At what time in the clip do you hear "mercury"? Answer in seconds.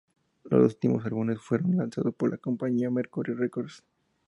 2.89-3.35